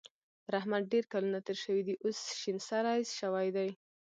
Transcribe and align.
پر 0.45 0.53
احمد 0.59 0.83
ډېر 0.93 1.05
کلونه 1.13 1.39
تېر 1.47 1.57
شوي 1.63 1.81
دي؛ 1.87 1.95
اوس 2.03 2.19
شين 2.39 2.57
سری 2.67 3.01
شوی 3.19 3.47
دی. 3.55 3.69